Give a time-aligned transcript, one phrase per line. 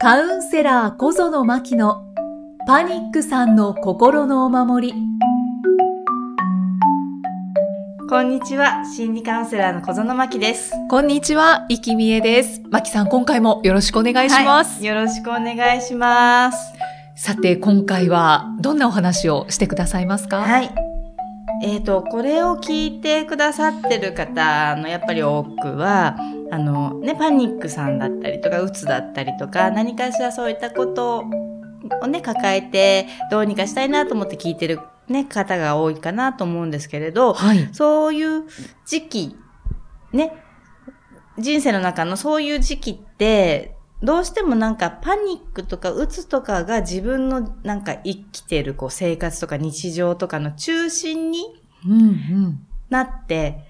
[0.00, 2.04] カウンセラー小園真希の
[2.68, 4.94] パニックさんの心のお守り。
[8.08, 8.84] こんにちは。
[8.84, 10.72] 心理カウンセラーの小園真希です。
[10.88, 12.62] こんにちは、生きみえです。
[12.70, 14.76] 真希さん、今回もよろしくお願いします。
[14.76, 16.72] はいよろしくお願いします。
[17.16, 20.42] さて、今回はどんなお話をしてくださいますか？
[20.42, 20.87] はい。
[21.62, 26.16] えっ、と、これを聞いてくださってる方のやっぱり多くは、
[26.50, 31.24] あの、ね、パニックさんだったりとか、うつだったりとか、何かしらそういったこと
[32.02, 37.68] をね、抱えて、どうにかしたいなと思って聞いてるね、方が多いかなと思うんですけれど、はい。
[37.72, 38.44] そういう
[38.86, 39.36] 時期、
[40.12, 40.32] ね、
[41.38, 53.64] 人生の中のそういう時期って、どうしてもなんかパニックとかうつとかが自分のなんか生きてるこう生活とか日常とかの中心にうんなって。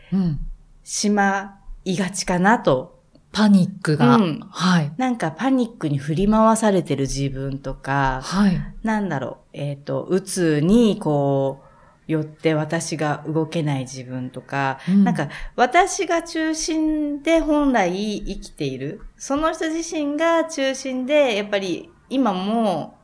[0.85, 2.99] しまいがちかなと。
[3.31, 4.17] パニックが。
[4.17, 4.93] うんはい。
[4.97, 8.59] なんかパニックに振り回されてる自分とか、はい。
[8.83, 11.68] なんだろう、えっ、と、うつにこう、
[12.09, 19.03] よって私が動けない自分とか、うんなんか私が中心で本来生きている。
[19.17, 22.99] その人自身が中心で、やっぱり今も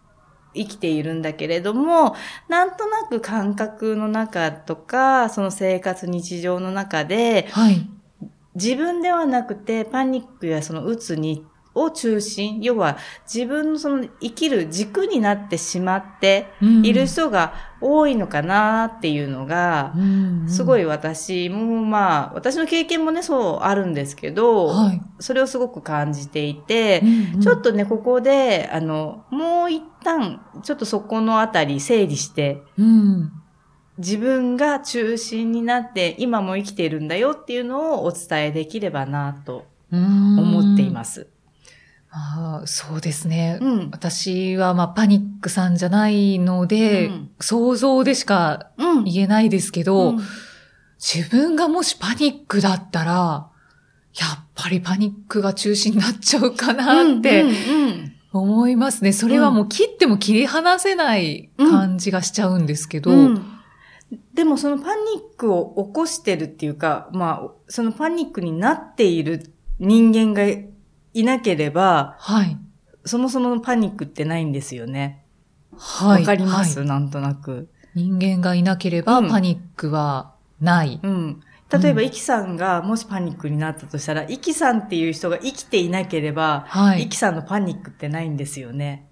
[0.54, 2.16] 生きているんだけれども、
[2.48, 7.86] なんとなく感覚の中とか、その生活日常の中で、はい。
[8.54, 11.44] 自分ではなくてパニックやそのうつに、
[11.74, 16.46] を中心、要は自分のその生きる軸になってしまって
[16.82, 19.92] いる人が多いのかなっていうのが、
[20.46, 20.84] すごい。
[20.84, 25.02] い私もまあ、私の経験もね、そうあるんですけど、はい。
[25.18, 33.32] それをすごく感じていて、うんうんちょっとね、ここで、あの、もう一旦、ちょっとそこのあたり整理して、うん。
[33.98, 41.28] 自分が中心になって今も生きているんだよっていうのをお伝えできればなと思っています
[42.14, 42.18] す。
[42.18, 43.58] ああそうですね。
[43.60, 43.90] うん。
[43.90, 49.04] 私は、まあ、パニックさんじゃないので、うん想像でしかうん。
[49.04, 50.20] 言えないですけど、うん
[50.96, 53.50] 自分がもしパニックだったら、
[54.18, 57.44] やっぱりパニックが中心になっちゃうかなって
[58.32, 59.12] 思いますね。
[59.12, 63.50] それはもう切っても切り離せない感じがしちゃうんですけど、うん
[64.32, 65.00] でもそのパニ
[65.34, 70.42] ックを起こしてるっていうか、まあ、そのパニックになっている人間が
[71.14, 72.58] いなければ、はい。
[73.06, 75.24] そもそものパニックってないんですよね。
[75.72, 76.24] わ、はい。
[76.24, 77.68] かります、はいなんとなく。
[77.94, 81.00] 人間がいなければうんパニックはない。
[81.02, 81.40] うん。
[81.70, 87.04] 例えば、うんイキさんがもしパニックになったとしたら、イキさんっていう人が生きていなければ、はい。
[87.04, 89.08] イキさんのパニックってないんですよね。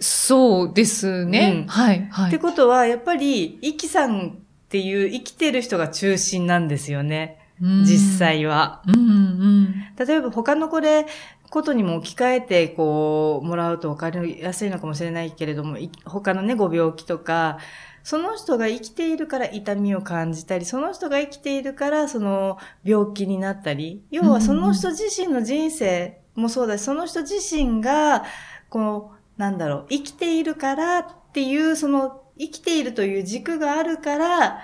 [0.00, 1.64] そうですね。
[1.64, 2.08] うんはい。
[2.10, 2.38] はってい。
[2.40, 4.32] ことは、やっぱり、イキさんっ
[4.68, 7.38] ていう生きてる人が中心なんですよね。
[7.62, 8.18] うん実。
[8.18, 8.82] 際は。
[8.86, 9.74] うんうん。
[10.06, 11.06] 例えば他のこれ、
[11.50, 17.58] ことにも置き換えて、こう、もらうと分かりやすいのかもしれないけれども、い他のね、ご病気とか、
[18.02, 28.24] その人が生きているから痛みを感じたり、その人が生きているから、その病気になったり、要はその人自身の人生もそうだし、その人自身が、
[28.68, 34.60] こう、なんだろう、生きているからっていう、その、生きているという軸があるから、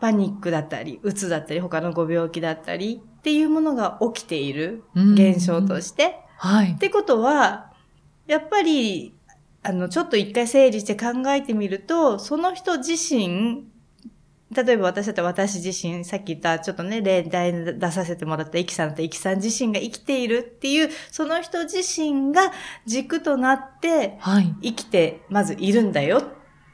[0.00, 6.20] パニックだったり、うつだったり、他のご病気だったりっていうものが起きているうん現象として。
[6.36, 6.78] はいっ。
[6.78, 7.72] てことは、
[8.26, 9.14] やっぱり、
[9.62, 13.64] あの、ちょっと一回整理して考えてみると、その人自身、
[14.50, 22.52] 例えば私だったら私自身、さっき言ったちょっとね、例題に出させてもらったイキさんとイキさん自身が生きているっていう、その人自身が
[22.86, 24.54] 軸となってはい。
[24.62, 26.22] 生きて、まずいるんだよ。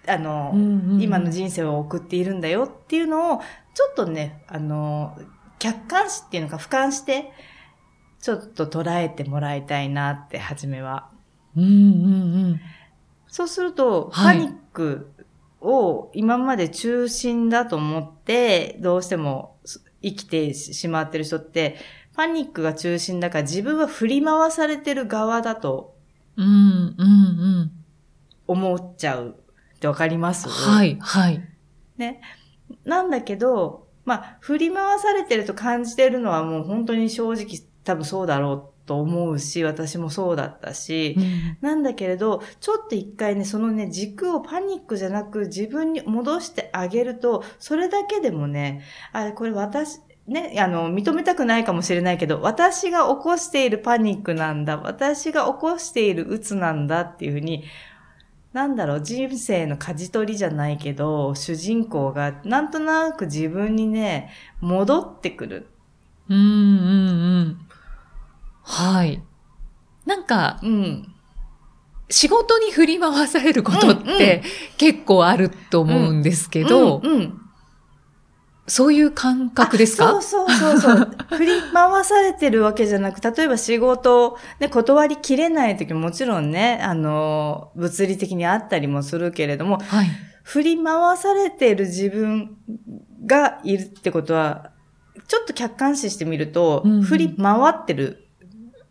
[0.06, 3.40] あの、うんうん今の人生を送っているんだよっていうのを、
[3.74, 5.18] ちょっとね、あの、
[5.58, 7.32] 客観視っていうのか俯瞰して、
[8.20, 11.10] ちょっと捉えてもらいたいなって、初めは。
[11.56, 11.76] うんうんう
[12.54, 12.60] ん。
[13.26, 15.10] そうすると、はいパニック
[15.60, 19.56] を今まで中心だと思って、どうしても
[20.02, 21.76] 生きてしまってる人って、
[22.14, 25.96] パニックが中心だから自分は振り回されてる側だと
[26.36, 27.04] うんうんう
[27.64, 27.72] ん。
[28.46, 29.36] 思っちゃう
[29.84, 30.48] ってわかります？
[30.48, 30.96] はい。
[31.00, 31.42] はい。
[31.98, 32.22] ね。
[32.84, 48.82] なんだけど、まあ、振り回されてると感じてるのはもう本当に正直多分そうだろうと思うし、私もそうだったし、うんなんだけれど、ちょっと一回ね、そのね、軸をパニックじゃなく自分に戻してあげると、それだけでもね、
[49.12, 57.64] あ、これ私、ね、あの、認めたくないかもしれないけど、私が起こしているパニックなんだ、私が起こしている鬱なんだっていうふうに、
[58.54, 64.30] なんだろう、人生の舵取りじゃないけど、主人公がなんとなく自分にね、
[64.60, 65.66] 戻ってくる。
[66.28, 67.58] うんうんうん。
[68.62, 69.20] はい。
[70.06, 71.14] なんか、うん。
[72.08, 74.42] 仕事に振り回されることっうんうんて
[74.76, 77.40] 結構あると思うんですけど、うん、うん
[78.66, 80.16] そういう感覚ですか？
[80.16, 81.10] あそうそうそうそう。
[81.36, 90.06] 振り回されてるわけじゃなく、例えば仕事を、ね、断りきれない時ももちろんね、あの、物理的にあったりもするけれども、はい。
[90.42, 92.56] 振り回されてる自分
[93.26, 94.70] がいるってことは、
[95.28, 98.20] ちょっと客観視してみると、うんうん振り回ってる。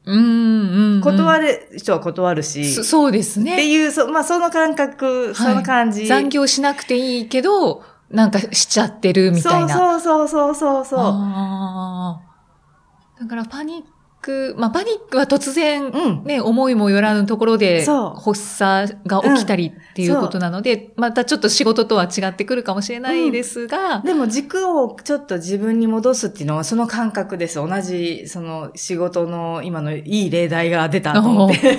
[0.06, 1.02] うんうん、うん。
[1.02, 3.66] 断る人は断るし、そそうですってね。
[3.68, 6.06] いう、そまあ、その感覚、その感じ。
[6.08, 9.70] 残業しなくていいけど、なんかしちゃってるみたいな。
[9.70, 11.00] そうそうそうそうそう。
[13.20, 13.82] だからパニッ
[14.22, 16.24] ク、まあパニックは突然、うん。
[16.24, 27.56] ね、思いもよらぬところで発作が起きたりっていうことなので、またちょっと仕事とは違ってくるかもしれないですが、でも軸をちょっと自分に戻すっていうのはその感覚です。
[27.56, 31.78] 同じ、その仕事の今のいい例題が出たと思って。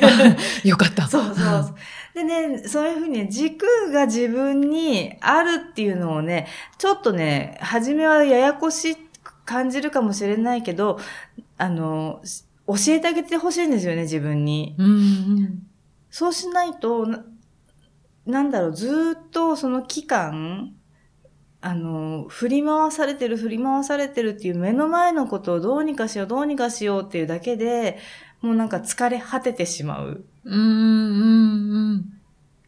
[0.65, 1.07] よかった。
[1.09, 1.75] そうそう。
[2.15, 6.47] でね、そういうふうに軸が自分にあるっていうのをね、
[6.79, 10.99] ちょっとね、初めはややこしく感じるかもしれないけど、
[11.59, 14.75] あの、し教えてあげてほしいんですよね、自分に。
[14.79, 15.67] うんうん
[16.11, 17.25] そうしないと、な
[18.25, 20.73] なんだろう、ずーっとその期間、
[21.61, 27.99] あの、振り回されてる、振り回されてるっていう目の前のことをどうにかしよう、どうにかしようっていうだけで、
[28.43, 30.25] もうなんか疲れ果ててしまう。
[30.45, 32.11] うんうん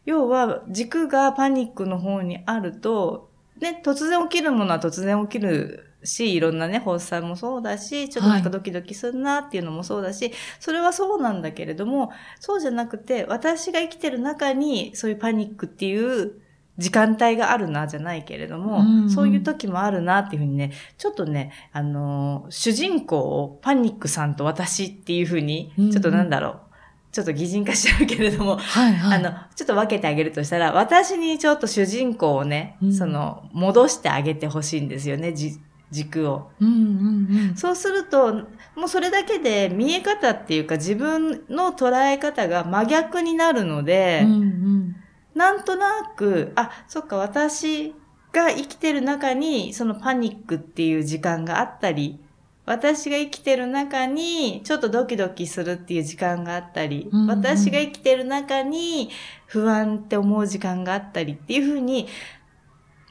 [0.05, 3.29] 要は、軸がパニックの方にあると、
[3.59, 16.39] ね、突然起きるものは突然起きるし、いろんなね、発作もそうだし、ちょっとなんかドキドキするなっていうのもそうだし、それはそうなんだけれども、そうじゃなくて、私が生きてる中に、そういうパニックっていう
[16.77, 19.09] 時間帯があるな、じゃないけれども、うんうん。
[19.09, 25.91] そういう時もあるなっていうふうにね、ちょっとね、あのー主人公をパニックさんと私っていうふうに、うんうん。
[25.91, 26.59] ちょっとなんだろう、
[27.11, 29.19] ちょっと擬人化しちゃうけれども、はいはい。
[29.19, 35.59] あの、ちょっと分けてあげるとしたら、私にちょっと主人公をね、うんその、戻してあげてほしいんですよね、じ
[35.89, 36.49] 軸を。
[36.59, 37.55] うんうんうん。
[37.55, 38.33] そうすると、
[38.75, 44.95] もうそれだけで見え方っていうか自分の捉え方が真逆になるので、うんうん
[45.37, 47.93] なんとなく、あ、そっか、私
[48.33, 52.19] が生きてる中に、そのパニックっていう時間があったり、
[52.67, 59.09] 私が生きてる中に、ちょっとドキドキするっていう時間があったり、うんうん私が生きてる中に、
[59.45, 62.07] 不安って思う時間があったりっていうふうに、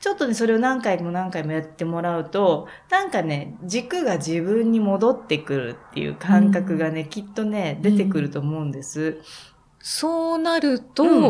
[0.00, 9.18] ちょっとね、それを何回も何回もやってもらうと、なんかね、軸が自分に戻ってくるっていう感覚がね、きっとね、出てくると思うんです。
[9.80, 11.22] そうなると、うん。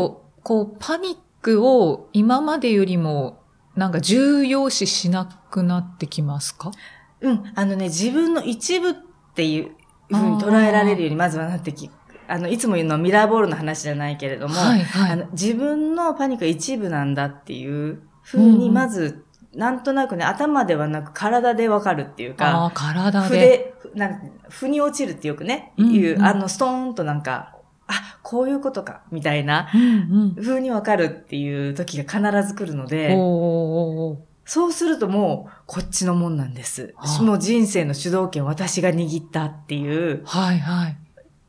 [0.43, 3.40] こう、パニックを今までよりも、
[3.76, 6.73] なんか重要視しなくなってきますか？
[7.20, 7.52] うん。
[7.54, 8.94] あのね、自分の一部っ
[9.34, 9.70] ていう
[10.08, 11.90] ふうに捉えられるようにまずはなってき、
[12.28, 15.12] あの、いつも言うのはミラーボールの話じゃないけれども、はいはい。
[15.12, 19.24] あの自分のパニックが一部なんだっていうふうに、うんうんまず、
[19.54, 23.40] なんとなくね、頭ではなく体でわかるっていうあか、あ、体腑で。
[23.40, 32.88] で、なん腑に落ちるってよくね、うんうんいう、あの、ストーンとなんか、あ、こういうことか、みたいな、うん風にわかるっていう時が必ず来るのうん。
[32.88, 37.19] で、おーおーおーそうするともう、こっちのもんなんですは。
[37.19, 40.22] あもう人生の主導権を私が握ったっていう。
[40.25, 40.97] はいはい。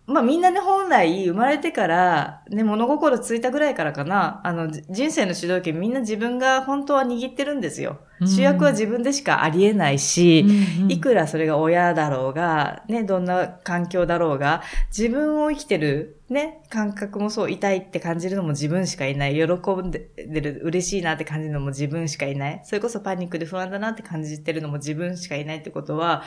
[0.07, 7.99] まあみんなね、本来生まれてから、ね、物心ついたぐらいからかな、あの、じ人生の主導権みんな自分が本当は握ってるんですよ。
[8.21, 14.63] うん主役は自分でしかありえないし、うんうんいくらそれが親だろうが、ね、どんな環境だろうが、
[14.97, 19.35] 自分を生きてる、ね、感覚もそう、痛いって感じるのも自分しかいない。
[19.35, 22.61] 喜んでる、嬉しいなって感じるのも自分しかいない。
[22.63, 26.23] それこそパニックで不安だなって感じてるのも自分しかいないってことは、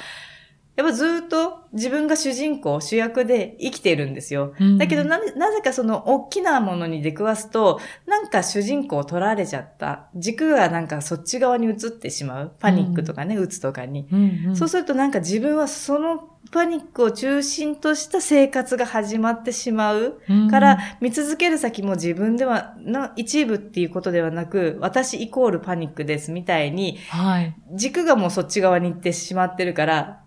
[0.76, 4.54] やっぱずっと自分が主人公、主役で生きてるんですよ。
[4.58, 10.08] うんだけどな、なぜかその大きなものに出くわすと、なんか主人公を取られちゃった。
[10.16, 12.52] 軸がなんかそっち側に移ってしまう。
[12.58, 14.08] パニックとかね、打つとかに。
[14.10, 20.20] うんうんそうするとなんか自分はそのパニックを中心とした生活が始まってしまう。
[20.50, 27.54] から、見続ける先も自分では、の一部っていうことではなく、私イコールパニックですみたいに、はい。
[27.74, 30.20] 軸がもうそっち側に行ってしまってるから、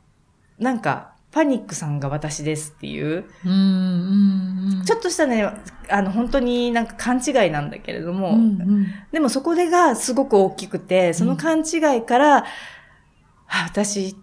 [0.64, 4.84] なんか、パニックさんが私ですっていう、うんうんうん。
[4.86, 5.50] ちょっとしたね、
[5.90, 8.88] あの、本当になんか勘違いなんだけれども、うんうん。
[9.12, 14.16] でもそこでがすごく大きくて、その勘違いから、あ私、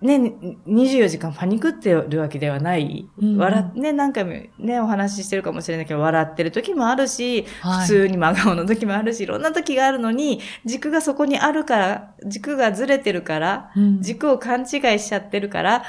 [0.00, 0.32] ね、
[0.68, 3.08] 24時間パニクってるわけではない。
[3.18, 3.36] うんうん。
[3.36, 7.86] 笑っね、何回もね、お話ししてるかもしれないけど、笑ってる時もあるし、はい。
[7.86, 14.00] 普通に真顔の時もあるし、いろんな時があるのに、軸がそこにあるから、軸がずれてるから、うん。
[14.00, 14.68] 軸を勘違い
[15.00, 15.82] しちゃってるから、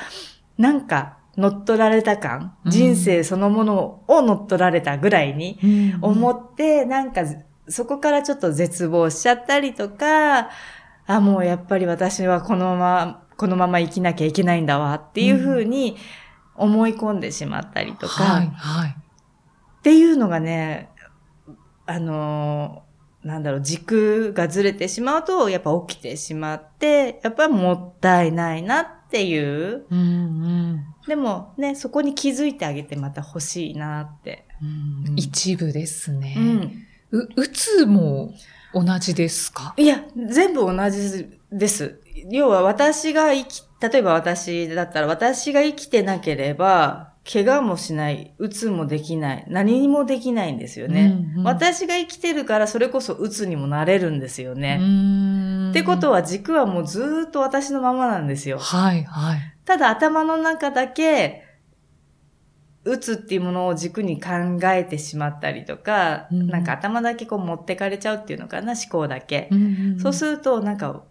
[0.58, 2.72] なんか、乗っ取られた感、うん。
[2.72, 5.60] 人生そのものを乗っ取られたぐらいに
[6.02, 7.22] 思って、なんか、
[7.68, 10.50] そこからちょっと絶望しちゃったりとか、
[11.06, 15.96] あ、もうやっぱり私はこのまま、このまま生きなきゃいけないんだわっていうふうに
[16.56, 18.90] 思い込んでしまったりとか、はい、はい。
[18.90, 20.90] っていうのがね、
[21.86, 22.90] あのー
[23.28, 29.86] なんだろう、軸がずれてしまうと、やっぱ起きてしまって、やっぱりもったいないなっていう。
[29.90, 34.46] うんうんでもね、そこに気づいてあげてまた欲しいなって。
[34.62, 36.36] うん一部ですね。
[36.38, 36.42] う
[37.18, 37.20] ん。
[37.20, 38.32] う、うつも
[38.74, 39.74] 同じですか？
[39.76, 42.02] いや、全部同じです。
[42.30, 51.18] 要は私が生き、例えば私だったら私が生きてなければ、怪我もしない、うつもできない、何にもできないんですよね。
[51.36, 54.78] うんうん私が生きてるからそれこそうつにもなれるんですよね。
[54.78, 58.60] ねってことは軸はもうずーっと私のままなんですよ。
[58.60, 59.40] はい、はい。
[59.66, 61.44] ただ頭の中だけ、
[62.84, 64.30] うつっていうものを軸に考
[64.64, 69.50] えてしまったりとか、うんなんか頭だけこう持ってかれちゃうっていうのかな、思考だけ。
[69.54, 71.04] んそうすると、なんか、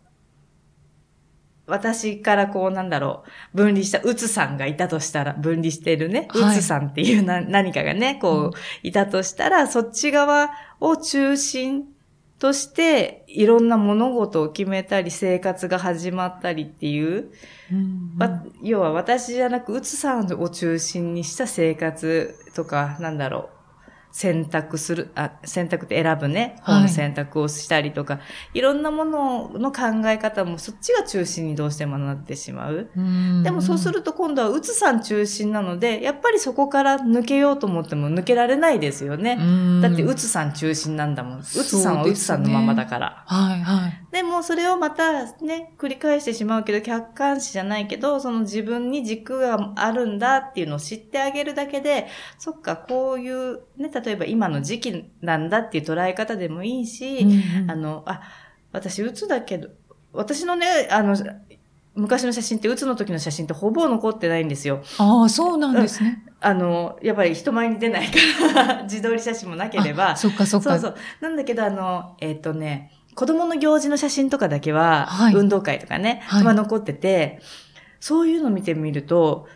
[1.68, 6.56] 私からこうなんだろう、分離したうつさんがいたとしたら、分離してるね、うはい。
[6.56, 11.84] つさんっていうな、何かがね、こう、いたとしたら、そっち側を中心
[12.38, 17.30] として、いろんな物事を決めたり、生活が始まったりっていう、
[17.70, 18.16] うん。
[18.18, 23.58] わ要は私じゃなく、うつさんを中心にした生活とか、なんだろう、
[24.11, 28.21] 選択する、あ、選択って選ぶね、はい本の選択をしたりとか、
[28.55, 32.91] い、ろんなものの考え方もそっちが中心にどうしてもなってしまう。
[32.97, 39.37] うんでもそうすると今度はうつさん中心なので、やっぱりそこから抜けようと思っても抜けられないですよね。
[39.41, 41.38] うんだってうつさん中心なんだもん。
[41.41, 43.25] うつさんはうつさんのままだから。
[43.27, 44.08] はい、はい。
[44.11, 52.07] でもそれをまたね、繰り返してしまうけど、客観視じゃないけど、その自分に軸があるんだっていうのを知ってあげるだけで、
[52.38, 57.27] そっか、こういう、ね、例えば今の時期なんだっていう捉え方でもいいし、
[57.69, 58.23] あの、あ、
[58.73, 59.69] 私、うつだけど、
[60.12, 61.15] 私のね、あの、
[61.95, 64.83] 昔の写真って、うつの時の写真ってほぼ残ってないんですよ。
[64.99, 66.25] ああ、そうなんですね。
[66.41, 68.15] あの、やっぱり人前に出ないか
[68.55, 70.17] ら、自撮り写真もなければあ。
[70.17, 70.79] そっかそっか。
[70.79, 70.97] そうそう。
[71.21, 77.40] なんだけど、あの、えっ、とね、子供の行事の写真とかだけは、はい運動会とかね、はいまあ残ってて、
[77.98, 79.48] そういうの見てみると、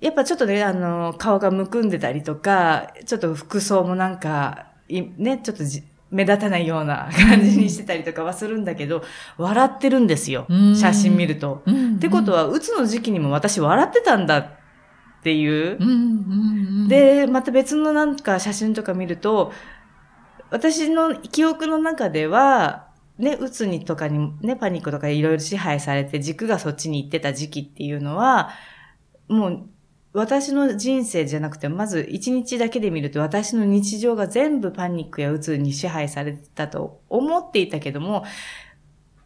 [0.00, 9.04] やっぱちょっとね、あの、顔がむくんでたりとか、ちょっと服装もなんか、いね、ちょっとじ目立たないような感じにしてたりとかはするんだけど、
[9.38, 10.74] 笑ってるんですようん。
[10.74, 11.62] 写真見ると。
[11.66, 14.48] うんってことは、うつの時期にも私笑ってたんだっ
[15.22, 15.78] ていう。
[16.88, 19.52] で、また別のなんか写真とか見ると、
[20.50, 22.83] 私の記憶の中では、
[23.18, 28.50] ね、うつにとかに、ね、パニックとかいろいろ支配されて軸がそっちに行ってた時期っていうのは、
[29.28, 29.68] もう、
[30.12, 38.24] 私の人生じゃなくて、まず一日だけで見ると私の日常が全部パニックやうつに支配されてたと思っていたけども、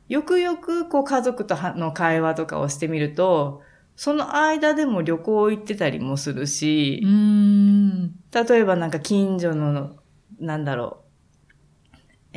[0.09, 3.63] よくよくこう家族との会話とかをしてみると、
[3.97, 8.13] その間でも旅行行ってたりもするし、うん。
[8.33, 9.97] 例えばなんか近所の、
[10.41, 11.08] なんだろう、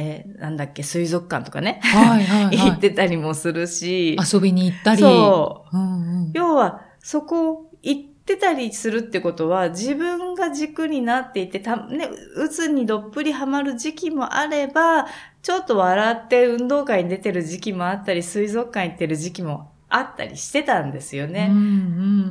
[0.02, 2.58] えーなんだっけ、水族館とかね、はいはい、はい。
[2.72, 5.02] 行ってたりもするし、遊びに行ったり。
[5.02, 5.78] そう。
[5.78, 6.32] うんうん。
[6.34, 15.06] 要は、そこ行ってたりするってことは、自分が軸になっていて、た、ね、うつにどっぷりハマる時期もあれば、
[15.44, 21.50] ちょっと笑って運動会に出てる時期もあったり、水族館行ってる時期もあったりしてたんですよね。
[21.52, 21.62] うんう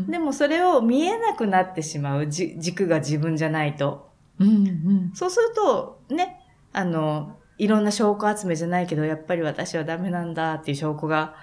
[0.09, 0.11] ん。
[0.11, 4.11] でもそれを見えなくなってしまう、じ軸が自分じゃないと。
[4.39, 5.11] うんうん。
[5.15, 6.41] そうすると、ね、
[6.73, 11.35] あの、いろんな証拠集めじゃないけど、やっぱり私はダメなんだっていう証拠が、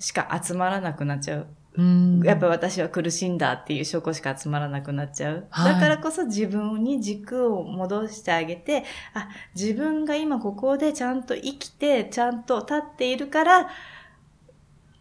[0.00, 1.46] しか集まらなくなっちゃう。
[1.76, 5.46] うん、やっぱ私は苦しいんだっていう証拠しか集まらなくなっちゃう。
[5.50, 8.82] はいだからこそ自分に軸を戻してあげて、
[9.14, 13.68] あ、自分が今ここでちゃんと生きて、ちゃんと立っているから、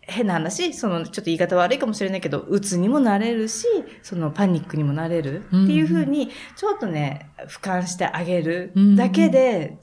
[0.09, 3.65] 変な話、その、ちょっと言い方悪いかもしれないけど、鬱にもなれるし、
[4.01, 9.77] そのパニックにもなれるっていうふうに、ちょっとね、俯瞰してあげるだけで、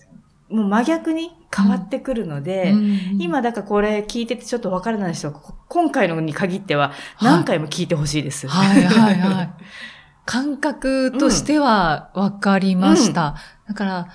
[0.48, 8.46] もう真逆に変わってくるので、うんうん今だからこれ聞いててちょっとわからない人は、こ今回のに限っては何回も聞いてほしいです。
[8.46, 9.50] はいはいはい。
[10.26, 13.36] 感覚としては分かりました。
[13.68, 14.08] だから、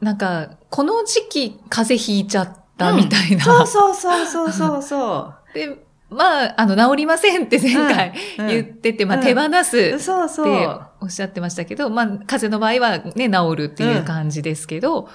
[0.00, 3.44] なんか、この時期風邪ひいちゃったみたいな。
[3.44, 8.46] そうそうそうそうそうそ で、まあ、あの、治りませんって前回う。
[8.46, 10.80] 言ってて、まあ、うん手放すうん、ってう。
[11.00, 15.08] おっしゃってましたけど、まあ、風邪の場合はね、治るっていう感じですけど、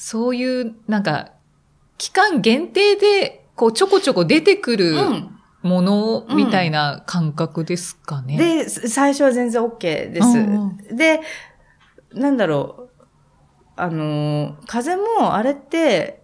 [0.00, 1.32] そういう、なんか、
[1.98, 5.34] 期間限定で、こう、ちょこちょこ出てくるうん。
[5.62, 8.38] ものみたいな感覚ですかね。
[8.38, 10.26] で、最初は全然 OK です。
[10.28, 11.20] うんで、
[12.14, 13.02] なんだろう。
[13.74, 16.22] あの、風もあれって、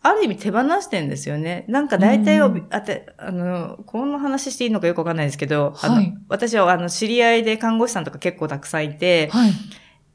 [0.00, 1.64] ある意味手放してんですよね。
[1.66, 9.52] なんか大体を、うんあて、あの、この話していいのかよくわかんないですけど、あのはい私はあの、知り合いで看護師さんとか結構たくさんいて、はい。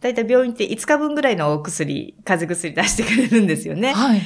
[0.04, 3.94] 大体病院って5日分ぐらいのお薬、風邪薬出してくれるんですよね。
[3.94, 4.22] はい。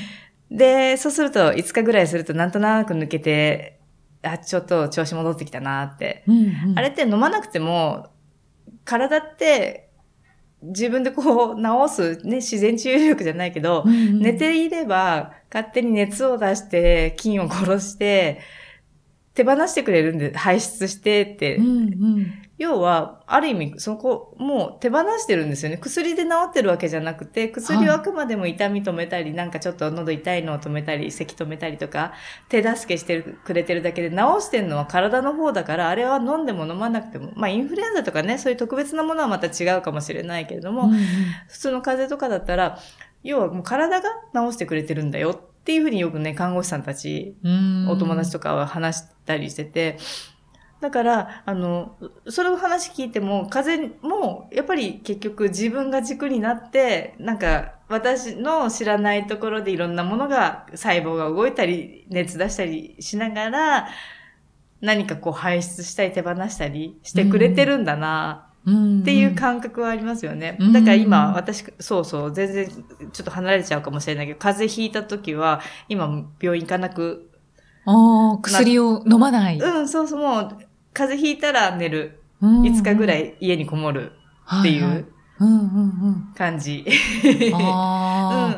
[0.50, 3.80] で、そうすると5日ぐらいするとなんとなく抜けて、
[4.24, 6.38] あ、ちょっと調子戻ってきたなってうん
[6.72, 8.08] うんあれって飲まなくても、
[8.86, 9.92] 体って
[10.64, 18.40] 自分でこう治す、ね、自然治癒力じゃないけど、うんうん寝ていれば勝手に熱を出して、菌を殺して、
[19.36, 21.58] 手放してくれるんで、排出してって。
[21.58, 21.72] うんう
[22.20, 25.78] ん要は、ある意味、そこ、もう手放してるんですよね。
[25.78, 32.14] 薬で治ってるわけじゃなくて、薬をあくまでも痛み止めたり、なんかちょっと喉痛いのを止めたり、咳止めたりとか、
[32.50, 40.90] 手助けしてるくれてるだけで、治してるのは体の方だから、あれは飲んでも飲まなくても、まあインフルエンザとかね、そういう特別なものはまた違うかもしれないけれども、
[41.48, 42.80] 普通の風邪とかだったら、
[43.22, 49.98] 要はもう体が治してくれてるんだよっていうふうによくね、看護師さんたちうんお友達とかは話したりしてて、
[50.80, 63.88] だから、あの、それを話聞いても、風邪も、やっぱり結局自分が軸になって、なんか、私の知らないところでいろんなものが、細胞が動いたり、熱出したりしながら、
[64.82, 70.58] 何かこう排出したり手放したりしてくれてるんだな、うんっていう感覚はありますよね。
[70.60, 76.06] うんだから今、私、そうそう、全然ちょっと離れちゃうかもしれないけど、風邪ひいた時は、今、
[76.40, 77.32] 病院行かなく
[77.88, 79.58] ああ、薬を飲まない。
[79.58, 80.58] うん、そうそう、もう、
[80.98, 82.20] 風邪ひいたら寝る。
[82.42, 84.12] うん5日ぐらい家にこもる
[84.60, 85.06] っていう
[85.40, 85.62] うんうんう
[86.10, 86.34] ん。
[86.36, 86.86] 感じ。
[87.52, 88.56] な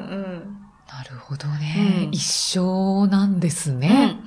[1.09, 4.05] るほどね、うん一緒なんですうね。
[4.05, 4.19] ん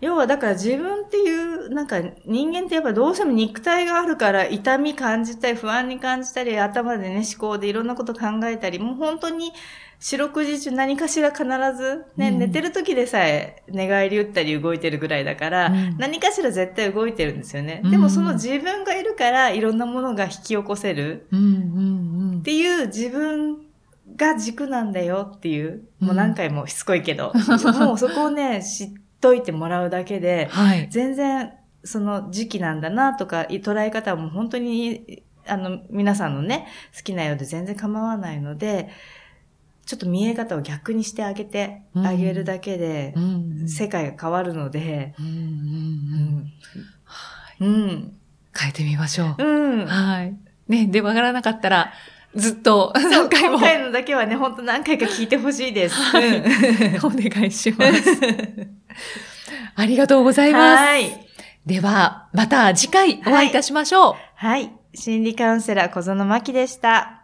[0.00, 9.52] 要はだから自分っていう、なんか人間ってやっぱどうしても肉体があるから痛み感じたり不安に感じたり頭でね思考でいろんなこと考えたり、もう本当に
[9.98, 12.38] 四六時中何かしら必ずね、うん。
[12.38, 15.98] 寝てる時でさえ寝返り打ったり動いてるぐらいだから、うん。
[15.98, 17.82] 何かしら絶対動いてるんですよね。
[17.84, 17.90] うん。
[17.90, 21.26] でもその自分がいるからいろんなものが引き起こせる。
[21.30, 23.58] っていう自分
[24.16, 28.88] が軸なんだよっていう、もう何回もしつこいけど、もうそこをね、知っ
[29.20, 30.22] といてもらうだけうん。
[30.22, 30.88] で、はい。
[30.90, 31.52] 全然
[31.84, 38.88] その時期なんだなとか、い捉え方も本当に、あの、皆さんのね、好きなようで全然構わないので、
[39.86, 43.20] ちょっと見え方を逆にしてあげてあげるだけでう、
[43.64, 46.52] ん世界が変わるので、うん。
[48.56, 49.44] 変えてみましょう。
[49.44, 49.86] うん。
[49.86, 50.36] はい。
[50.68, 51.92] ね、で、わからなかったら、
[52.34, 55.94] ずっと何回も今回のだけはね、本当何回か聞いてほしいです。
[55.96, 56.44] はいうん
[57.04, 58.18] お願いします。
[59.74, 60.78] ありがとうございます。
[60.78, 61.26] はい。
[61.66, 64.14] では、また次回お会いいたしましょう。
[64.34, 64.72] はい。
[64.94, 67.19] 心理カウンセラー小園真希でした。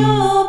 [0.00, 0.39] 大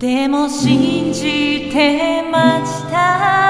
[0.00, 3.49] でも信じてました